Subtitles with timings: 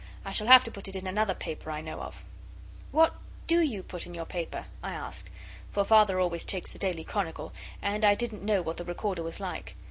[0.25, 2.25] I shall have to put it in another paper I know of.'
[2.89, 3.13] 'What
[3.45, 5.29] do you put in your paper?' I asked,
[5.69, 9.39] for Father always takes the Daily Chronicle, and I didn't know what the Recorder was
[9.39, 9.75] like.